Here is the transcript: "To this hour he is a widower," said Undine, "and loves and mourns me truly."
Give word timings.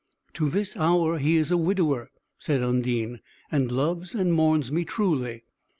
"To 0.33 0.49
this 0.49 0.75
hour 0.75 1.19
he 1.19 1.37
is 1.37 1.51
a 1.51 1.57
widower," 1.57 2.09
said 2.39 2.63
Undine, 2.63 3.19
"and 3.51 3.71
loves 3.71 4.15
and 4.15 4.33
mourns 4.33 4.71
me 4.71 4.83
truly." 4.83 5.43